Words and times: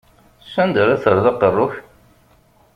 S 0.51 0.55
anda 0.63 0.79
ara 0.83 1.01
terreḍ 1.03 1.25
aqerru-k? 1.31 1.73